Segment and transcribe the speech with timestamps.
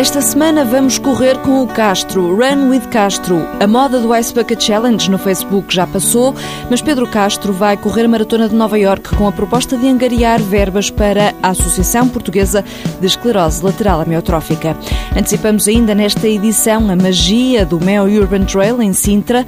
[0.00, 3.46] Esta semana vamos correr com o Castro, Run with Castro.
[3.60, 6.34] A moda do Ice Bucket Challenge no Facebook já passou,
[6.70, 10.40] mas Pedro Castro vai correr a Maratona de Nova York com a proposta de angariar
[10.40, 12.64] verbas para a Associação Portuguesa
[12.98, 14.74] de Esclerose Lateral Amiotrófica.
[15.14, 19.44] Antecipamos ainda nesta edição a magia do Mel Urban Trail em Sintra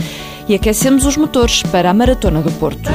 [0.47, 2.91] e aquecemos os motores para a Maratona do Porto.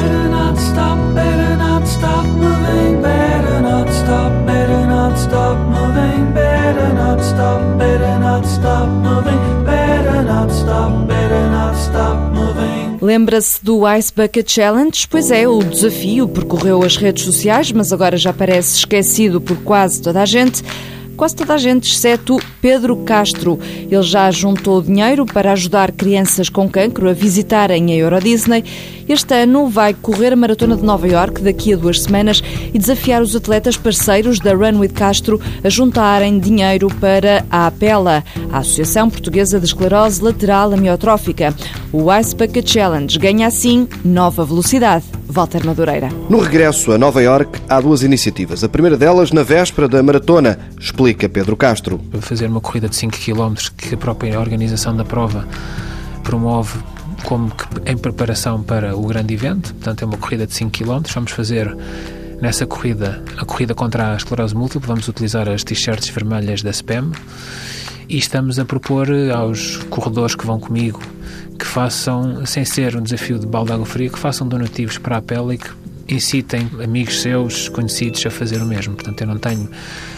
[13.01, 15.07] Lembra-se do Ice Bucket Challenge?
[15.07, 20.01] Pois é, o desafio percorreu as redes sociais, mas agora já parece esquecido por quase
[20.01, 20.63] toda a gente
[21.17, 23.59] quase toda a gente, exceto Pedro Castro.
[23.89, 28.63] Ele já juntou dinheiro para ajudar crianças com cancro a visitarem a Euro Disney.
[29.09, 33.21] Este ano vai correr a Maratona de Nova York daqui a duas semanas e desafiar
[33.21, 39.09] os atletas parceiros da Run with Castro a juntarem dinheiro para a APELA, a Associação
[39.09, 41.55] Portuguesa de Esclerose Lateral Amiotrófica.
[41.91, 45.16] O Ice Bucket Challenge ganha assim nova velocidade.
[45.29, 46.09] Walter Madureira.
[46.29, 48.63] No regresso a Nova York, há duas iniciativas.
[48.63, 51.99] A primeira delas na véspera da maratona, explica Pedro Castro.
[52.21, 55.47] Fazer uma corrida de 5 km que a própria organização da prova
[56.23, 56.79] promove
[57.23, 59.73] como que em preparação para o grande evento.
[59.73, 61.01] Portanto, é uma corrida de 5 km.
[61.13, 61.75] Vamos fazer
[62.41, 64.87] nessa corrida a corrida contra a esclerose múltipla.
[64.87, 67.11] Vamos utilizar as t-shirts vermelhas da SPEM
[68.07, 71.01] e estamos a propor aos corredores que vão comigo
[71.57, 75.17] que façam, sem ser um desafio de balde de água fria, que façam donativos para
[75.17, 75.69] a pele e que
[76.07, 78.95] incitem amigos seus, conhecidos, a fazer o mesmo.
[78.95, 79.69] Portanto, eu não tenho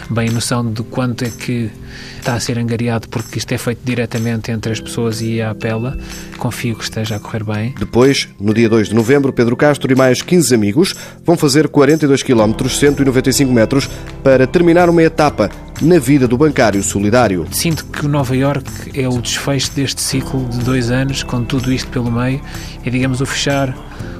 [0.08, 1.70] bem noção de quanto é que
[2.18, 5.96] está a ser angariado, porque isto é feito diretamente entre as pessoas e a apela.
[6.36, 7.74] Confio que esteja a correr bem.
[7.78, 10.94] Depois, no dia 2 de novembro, Pedro Castro e mais 15 amigos
[11.24, 13.88] vão fazer 42 km, 195 metros,
[14.22, 17.46] para terminar uma etapa na vida do bancário solidário.
[17.50, 21.88] Sinto que Nova York é o desfecho deste ciclo de dois anos, com tudo isto
[21.90, 22.40] pelo meio,
[22.84, 23.74] e digamos o fechar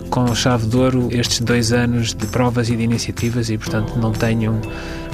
[0.08, 4.10] com chave de ouro estes dois anos de provas e de iniciativas e, portanto, não
[4.10, 4.60] tenho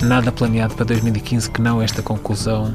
[0.03, 2.75] nada planeado para 2015 que não esta conclusão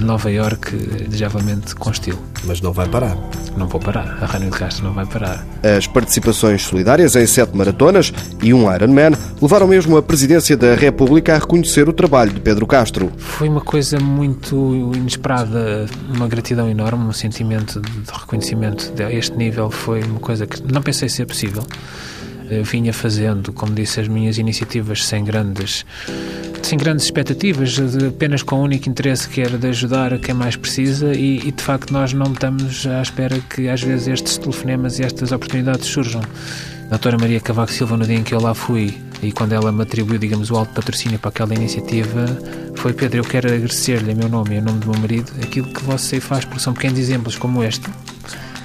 [0.00, 2.18] Nova York, desejavelmente com estilo.
[2.44, 3.16] Mas não vai parar.
[3.56, 4.18] Não vou parar.
[4.20, 5.46] A Rânio de Castro não vai parar.
[5.62, 8.12] As participações solidárias em sete maratonas
[8.42, 12.66] e um Ironman levaram mesmo a Presidência da República a reconhecer o trabalho de Pedro
[12.66, 13.12] Castro.
[13.16, 19.70] Foi uma coisa muito inesperada, uma gratidão enorme, um sentimento de reconhecimento a este nível
[19.70, 21.64] foi uma coisa que não pensei ser possível.
[22.50, 25.84] Eu vinha fazendo, como disse, as minhas iniciativas sem grandes
[26.64, 31.12] sem grandes expectativas, apenas com o único interesse que era de ajudar quem mais precisa
[31.14, 35.02] e, e, de facto nós não estamos à espera que às vezes estes telefonemas e
[35.02, 36.22] estas oportunidades surjam.
[36.86, 39.70] A doutora Maria Cavaco Silva, no dia em que eu lá fui e quando ela
[39.70, 42.26] me atribuiu, digamos, o alto patrocínio para aquela iniciativa,
[42.76, 45.66] foi Pedro, eu quero agradecer-lhe em meu nome e em nome do meu marido aquilo
[45.66, 47.88] que você faz, porque são pequenos exemplos como este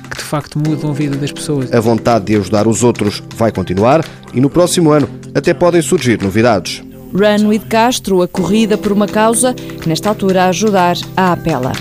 [0.09, 1.71] que de facto mudam a vida das pessoas.
[1.73, 6.21] A vontade de ajudar os outros vai continuar e no próximo ano até podem surgir
[6.21, 6.81] novidades.
[7.13, 11.71] Run with Castro, a corrida por uma causa que nesta altura a ajudar a apela.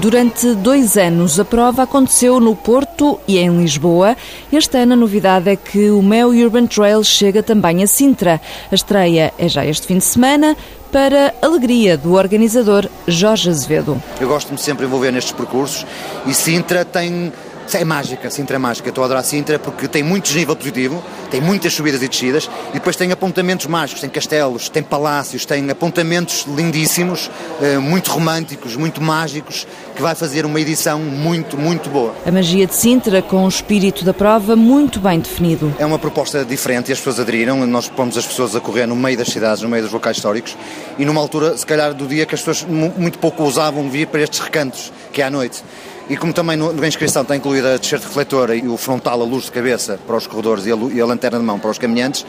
[0.00, 4.16] Durante dois anos, a prova aconteceu no Porto e em Lisboa.
[4.50, 8.40] Este ano, a novidade é que o Mel Urban Trail chega também a Sintra.
[8.72, 10.56] A estreia é já este fim de semana,
[10.90, 14.02] para alegria do organizador Jorge Azevedo.
[14.20, 15.86] Eu gosto-me sempre envolver nestes percursos
[16.26, 17.30] e Sintra tem
[17.78, 18.88] é mágica, Sintra é mágica.
[18.88, 22.74] Estou a adorar Sintra porque tem muito desnível positivo, tem muitas subidas e descidas e
[22.74, 29.00] depois tem apontamentos mágicos, tem castelos, tem palácios, tem apontamentos lindíssimos, eh, muito românticos, muito
[29.02, 32.14] mágicos, que vai fazer uma edição muito, muito boa.
[32.26, 35.74] A magia de Sintra com o espírito da prova muito bem definido.
[35.78, 37.66] É uma proposta diferente e as pessoas aderiram.
[37.66, 40.56] Nós pomos as pessoas a correr no meio das cidades, no meio dos locais históricos
[40.98, 44.22] e numa altura, se calhar, do dia que as pessoas muito pouco ousavam vir para
[44.22, 45.62] estes recantos, que é à noite.
[46.10, 49.24] E como também no, na inscrição está incluída a t-shirt refletora e o frontal, a
[49.24, 51.78] luz de cabeça para os corredores e a, e a lanterna de mão para os
[51.78, 52.26] caminhantes,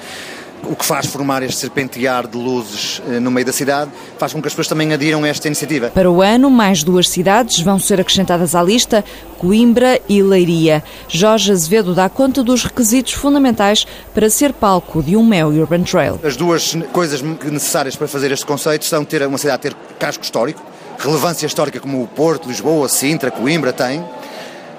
[0.64, 3.90] o que faz formar este serpentear de luzes eh, no meio da cidade,
[4.20, 5.90] faz com que as pessoas também adiram a esta iniciativa.
[5.90, 9.04] Para o ano, mais duas cidades vão ser acrescentadas à lista,
[9.40, 10.84] Coimbra e Leiria.
[11.08, 16.20] Jorge Azevedo dá conta dos requisitos fundamentais para ser palco de um Mel Urban Trail.
[16.24, 20.62] As duas coisas necessárias para fazer este conceito são ter uma cidade ter casco histórico,
[21.02, 24.04] relevância histórica como o Porto, Lisboa, Sintra, Coimbra têm,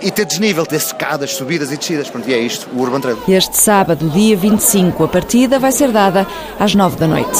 [0.00, 2.10] e ter desnível, ter escadas, subidas e descidas.
[2.10, 3.18] Pronto, e é isto, o Urban Trail.
[3.28, 6.26] Este sábado, dia 25, a partida vai ser dada
[6.58, 7.38] às 9 da noite.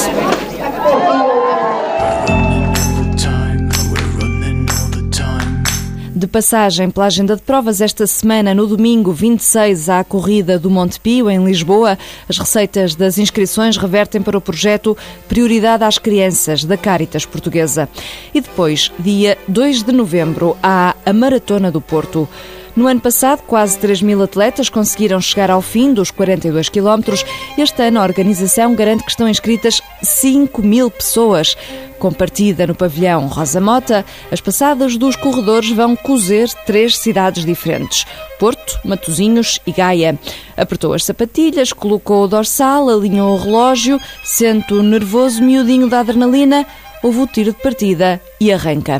[6.23, 10.69] De passagem pela agenda de provas, esta semana, no domingo 26, há a corrida do
[10.69, 11.97] Monte Pio, em Lisboa.
[12.29, 14.97] As receitas das inscrições revertem para o projeto
[15.27, 17.89] Prioridade às Crianças, da Caritas Portuguesa.
[18.33, 22.25] E depois, dia 2 de novembro, há a Maratona do Porto.
[22.75, 27.23] No ano passado, quase 3 mil atletas conseguiram chegar ao fim dos 42 quilómetros.
[27.55, 31.55] Este ano, a organização garante que estão inscritas 5 mil pessoas.
[31.99, 38.05] Com partida no pavilhão Rosa Mota, as passadas dos corredores vão cozer três cidades diferentes:
[38.39, 40.17] Porto, Matozinhos e Gaia.
[40.57, 46.65] Apertou as sapatilhas, colocou o dorsal, alinhou o relógio, sente o nervoso miudinho da adrenalina,
[47.03, 48.99] houve o tiro de partida e arranca.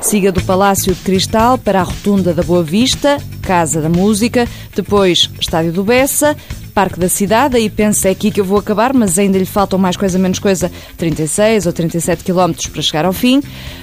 [0.00, 5.30] Siga do Palácio de Cristal para a Rotunda da Boa Vista, Casa da Música, depois
[5.38, 6.36] Estádio do Bessa,
[6.70, 9.78] Parque da Cidade, aí pensa é aqui que eu vou acabar, mas ainda lhe faltam
[9.78, 13.42] mais coisa menos coisa, 36 ou 37 quilómetros para chegar ao fim.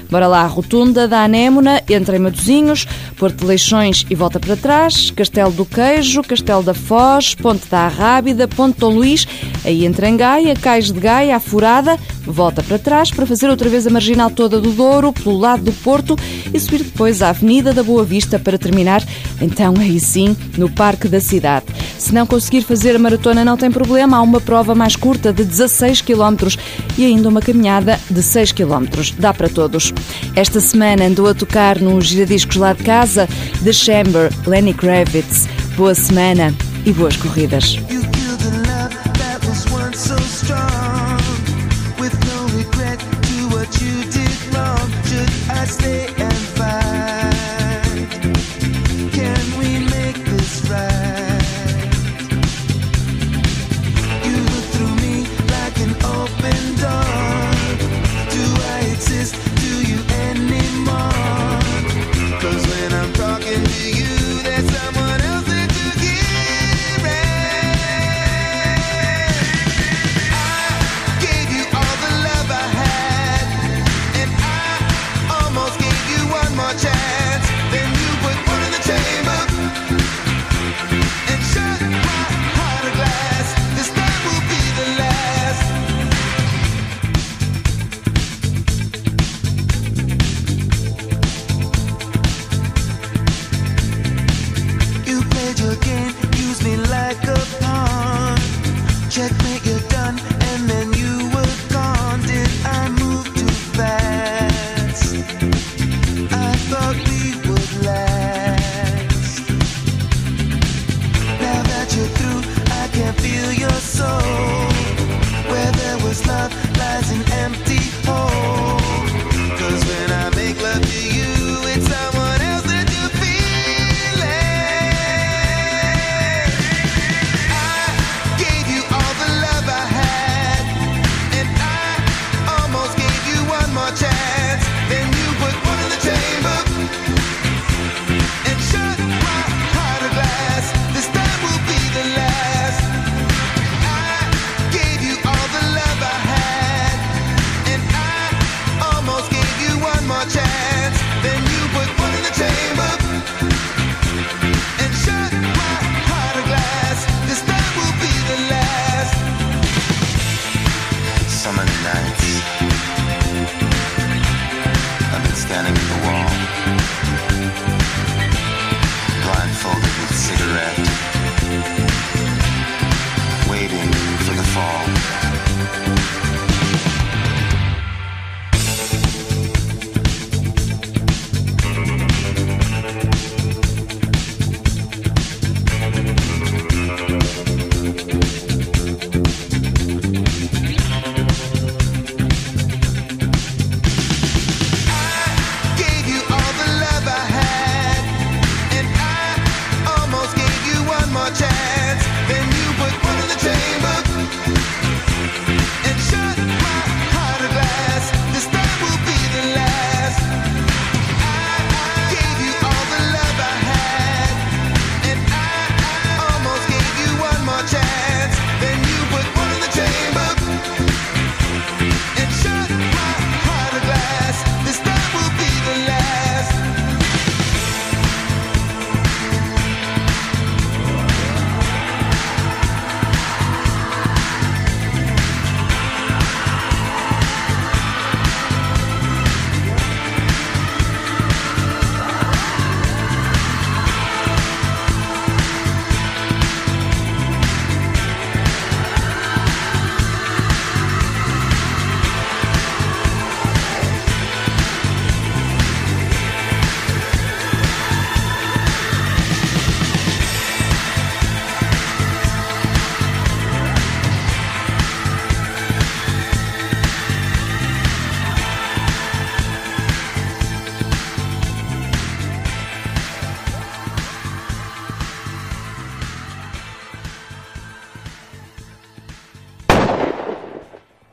[0.09, 2.87] Bora lá, Rotunda da Anémona, entra em Matozinhos,
[3.17, 7.81] Porto de Leixões e volta para trás, Castelo do Queijo, Castelo da Foz, Ponte da
[7.81, 9.27] Arrábida, Ponte Dom Luís,
[9.63, 11.99] aí entra em Gaia, Cais de Gaia, a Furada,
[12.31, 15.71] volta para trás para fazer outra vez a marginal toda do Douro, pelo lado do
[15.71, 16.15] Porto
[16.53, 19.03] e subir depois à Avenida da Boa Vista para terminar,
[19.41, 21.65] então aí sim, no Parque da Cidade.
[21.97, 25.43] Se não conseguir fazer a maratona, não tem problema, há uma prova mais curta de
[25.43, 26.55] 16 km
[26.97, 28.85] e ainda uma caminhada de 6 km.
[29.17, 29.93] Dá para todos.
[30.35, 33.27] Esta semana andou a tocar nos giradiscos lá de casa
[33.63, 35.47] The Chamber, Lenny Kravitz.
[35.75, 36.53] Boa semana
[36.85, 37.77] e boas corridas.